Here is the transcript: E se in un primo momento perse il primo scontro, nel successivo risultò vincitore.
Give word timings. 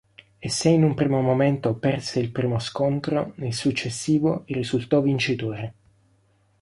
E 0.45 0.47
se 0.57 0.69
in 0.77 0.81
un 0.89 0.95
primo 0.95 1.21
momento 1.21 1.75
perse 1.75 2.19
il 2.19 2.31
primo 2.31 2.57
scontro, 2.57 3.33
nel 3.35 3.53
successivo 3.53 4.45
risultò 4.47 4.99
vincitore. 4.99 5.73